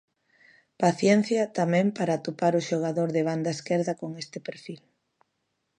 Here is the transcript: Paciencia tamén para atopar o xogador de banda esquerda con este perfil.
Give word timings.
Paciencia 0.83 1.43
tamén 1.59 1.87
para 1.97 2.13
atopar 2.15 2.53
o 2.59 2.65
xogador 2.69 3.09
de 3.15 3.21
banda 3.29 3.51
esquerda 3.57 3.91
con 4.01 4.09
este 4.23 4.37
perfil. 4.47 4.81